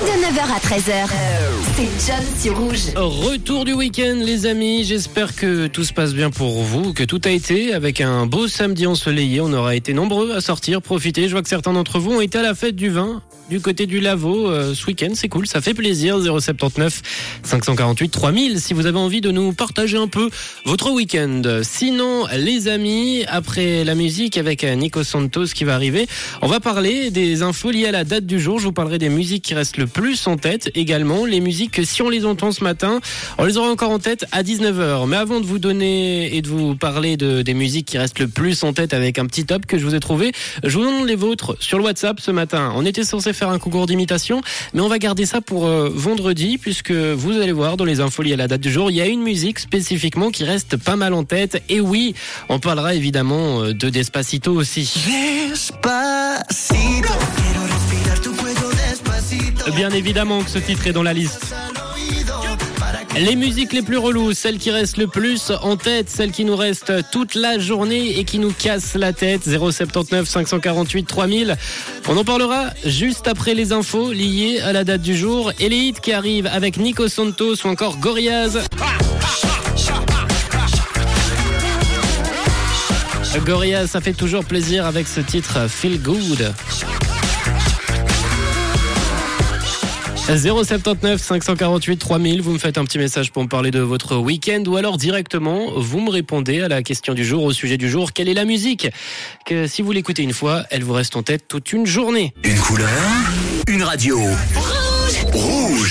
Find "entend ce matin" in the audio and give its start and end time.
32.24-33.00